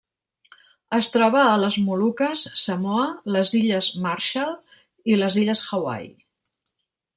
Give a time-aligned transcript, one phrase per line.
[0.99, 3.05] Es troba a les Moluques, Samoa,
[3.37, 4.59] les Illes Marshall
[5.13, 6.11] i les Illes Hawaii.